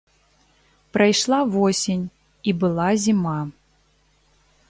[0.95, 2.05] Прайшла восень,
[2.51, 3.39] і была зіма.